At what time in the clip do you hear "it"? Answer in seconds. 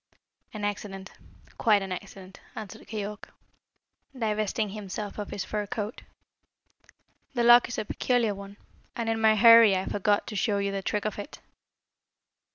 11.19-11.39